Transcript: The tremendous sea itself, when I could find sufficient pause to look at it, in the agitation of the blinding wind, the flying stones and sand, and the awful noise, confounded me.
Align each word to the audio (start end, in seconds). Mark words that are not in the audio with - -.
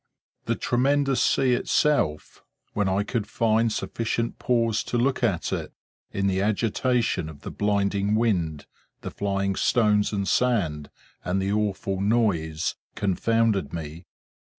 The 0.45 0.55
tremendous 0.55 1.21
sea 1.21 1.53
itself, 1.53 2.43
when 2.73 2.89
I 2.89 3.03
could 3.03 3.27
find 3.27 3.71
sufficient 3.71 4.39
pause 4.39 4.83
to 4.85 4.97
look 4.97 5.23
at 5.23 5.53
it, 5.53 5.73
in 6.11 6.25
the 6.25 6.41
agitation 6.41 7.29
of 7.29 7.41
the 7.41 7.51
blinding 7.51 8.15
wind, 8.15 8.65
the 9.01 9.11
flying 9.11 9.55
stones 9.55 10.11
and 10.11 10.27
sand, 10.27 10.89
and 11.23 11.39
the 11.39 11.51
awful 11.51 12.01
noise, 12.01 12.73
confounded 12.95 13.73
me. 13.73 14.07